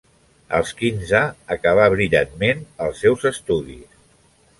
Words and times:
Als 0.59 0.69
quinze 0.77 1.19
acabà 1.55 1.85
brillantment 1.95 2.63
els 2.87 3.03
seus 3.05 3.27
estudis. 3.33 4.01